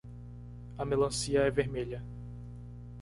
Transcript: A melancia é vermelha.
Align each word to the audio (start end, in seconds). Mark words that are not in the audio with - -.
A 0.79 0.83
melancia 0.83 1.41
é 1.41 1.51
vermelha. 1.51 2.03